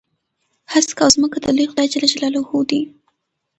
[0.71, 2.81] هسک او ځمکه د لوی خدای جل جلاله دي.